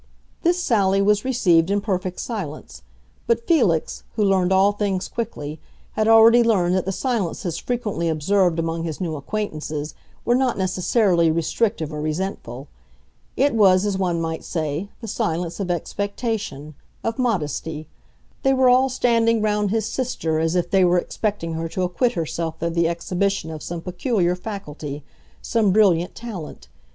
This 0.41 0.57
sally 0.57 0.99
was 0.99 1.23
received 1.23 1.69
in 1.69 1.79
perfect 1.79 2.19
silence, 2.19 2.81
but 3.27 3.45
Felix, 3.45 4.01
who 4.15 4.23
learned 4.23 4.51
all 4.51 4.71
things 4.71 5.07
quickly, 5.07 5.59
had 5.91 6.07
already 6.07 6.41
learned 6.43 6.73
that 6.73 6.85
the 6.85 6.91
silences 6.91 7.59
frequently 7.59 8.09
observed 8.09 8.57
among 8.57 8.81
his 8.81 8.99
new 8.99 9.15
acquaintances 9.15 9.93
were 10.25 10.33
not 10.33 10.57
necessarily 10.57 11.29
restrictive 11.29 11.93
or 11.93 12.01
resentful. 12.01 12.67
It 13.37 13.53
was, 13.53 13.85
as 13.85 13.95
one 13.95 14.19
might 14.19 14.43
say, 14.43 14.89
the 15.01 15.07
silence 15.07 15.59
of 15.59 15.69
expectation, 15.69 16.73
of 17.03 17.19
modesty. 17.19 17.87
They 18.41 18.53
were 18.55 18.69
all 18.69 18.89
standing 18.89 19.39
round 19.39 19.69
his 19.69 19.85
sister, 19.85 20.39
as 20.39 20.55
if 20.55 20.71
they 20.71 20.83
were 20.83 20.97
expecting 20.97 21.53
her 21.53 21.69
to 21.69 21.83
acquit 21.83 22.13
herself 22.13 22.59
of 22.63 22.73
the 22.73 22.87
exhibition 22.87 23.51
of 23.51 23.61
some 23.61 23.81
peculiar 23.81 24.35
faculty, 24.35 25.03
some 25.43 25.71
brilliant 25.71 26.15
talent. 26.15 26.69